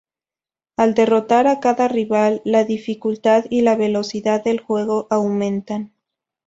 Al 0.77 0.95
derrotar 0.95 1.45
a 1.45 1.59
cada 1.59 1.87
rival, 1.87 2.41
la 2.43 2.63
dificultad 2.63 3.45
y 3.51 3.61
la 3.61 3.75
velocidad 3.75 4.43
del 4.43 4.59
juego 4.59 5.05
aumentan. 5.11 5.93